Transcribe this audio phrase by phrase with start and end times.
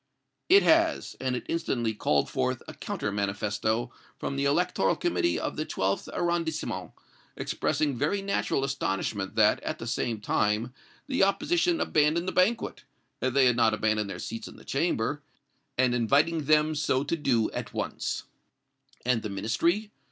[0.49, 5.57] "It has; and it instantly called forth a counter manifesto from the electoral committee of
[5.57, 6.93] the Twelfth Arrondissement,
[7.37, 10.73] expressing very natural astonishment that, at the same time
[11.05, 12.83] the opposition abandoned the banquet,
[13.19, 15.21] they had not abandoned their seats in the Chamber,
[15.77, 18.23] and inviting them so to do at once."
[19.05, 19.91] "And the Ministry?"